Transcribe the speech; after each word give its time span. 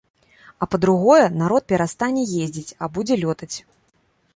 А 0.65 0.67
па-другое, 0.75 1.27
народ 1.43 1.69
перастане 1.75 2.27
ездзіць, 2.45 2.77
а 2.83 2.93
будзе 2.97 3.21
лётаць. 3.23 3.53